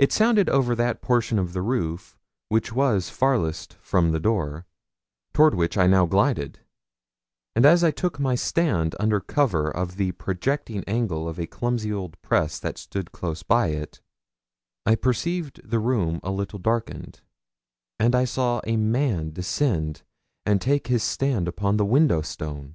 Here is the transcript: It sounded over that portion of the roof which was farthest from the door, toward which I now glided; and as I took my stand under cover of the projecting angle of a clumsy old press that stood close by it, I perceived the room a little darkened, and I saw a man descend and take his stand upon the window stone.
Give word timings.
It 0.00 0.10
sounded 0.10 0.48
over 0.48 0.74
that 0.74 1.00
portion 1.00 1.38
of 1.38 1.52
the 1.52 1.62
roof 1.62 2.18
which 2.48 2.72
was 2.72 3.08
farthest 3.08 3.74
from 3.74 4.10
the 4.10 4.18
door, 4.18 4.66
toward 5.32 5.54
which 5.54 5.78
I 5.78 5.86
now 5.86 6.06
glided; 6.06 6.58
and 7.54 7.64
as 7.64 7.84
I 7.84 7.92
took 7.92 8.18
my 8.18 8.34
stand 8.34 8.96
under 8.98 9.20
cover 9.20 9.70
of 9.70 9.94
the 9.94 10.10
projecting 10.10 10.82
angle 10.88 11.28
of 11.28 11.38
a 11.38 11.46
clumsy 11.46 11.92
old 11.92 12.20
press 12.20 12.58
that 12.58 12.78
stood 12.78 13.12
close 13.12 13.44
by 13.44 13.68
it, 13.68 14.00
I 14.86 14.96
perceived 14.96 15.60
the 15.62 15.78
room 15.78 16.18
a 16.24 16.32
little 16.32 16.58
darkened, 16.58 17.20
and 17.96 18.16
I 18.16 18.24
saw 18.24 18.60
a 18.66 18.76
man 18.76 19.30
descend 19.30 20.02
and 20.44 20.60
take 20.60 20.88
his 20.88 21.04
stand 21.04 21.46
upon 21.46 21.76
the 21.76 21.84
window 21.86 22.22
stone. 22.22 22.74